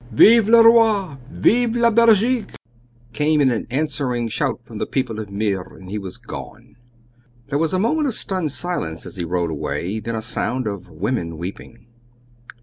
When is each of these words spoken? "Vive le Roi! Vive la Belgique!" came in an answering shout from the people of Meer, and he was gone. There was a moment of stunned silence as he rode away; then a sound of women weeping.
"Vive 0.11 0.49
le 0.49 0.63
Roi! 0.63 1.15
Vive 1.29 1.75
la 1.77 1.91
Belgique!" 1.91 2.55
came 3.13 3.39
in 3.39 3.51
an 3.51 3.67
answering 3.69 4.27
shout 4.29 4.59
from 4.65 4.79
the 4.79 4.87
people 4.87 5.19
of 5.19 5.29
Meer, 5.29 5.61
and 5.79 5.91
he 5.91 5.99
was 5.99 6.17
gone. 6.17 6.75
There 7.49 7.59
was 7.59 7.71
a 7.71 7.77
moment 7.77 8.07
of 8.07 8.15
stunned 8.15 8.51
silence 8.51 9.05
as 9.05 9.17
he 9.17 9.23
rode 9.25 9.51
away; 9.51 9.99
then 9.99 10.15
a 10.15 10.23
sound 10.23 10.65
of 10.65 10.89
women 10.89 11.37
weeping. 11.37 11.85